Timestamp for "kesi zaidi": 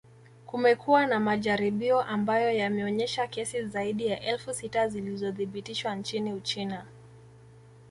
3.27-4.07